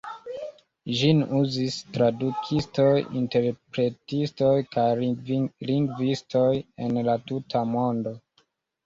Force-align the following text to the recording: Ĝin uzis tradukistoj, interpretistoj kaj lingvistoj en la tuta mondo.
Ĝin 0.99 1.19
uzis 1.39 1.75
tradukistoj, 1.97 2.93
interpretistoj 3.19 4.53
kaj 4.77 4.87
lingvistoj 5.67 6.47
en 6.87 6.97
la 7.11 7.17
tuta 7.33 7.63
mondo. 7.77 8.15